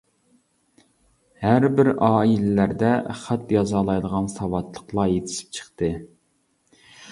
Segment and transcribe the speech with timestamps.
[1.43, 2.91] ھەر بىر ئائىلىلەردە
[3.25, 5.95] خەت يازالايدىغان ساۋاتلىقلار يېتىشىپ چىقتى.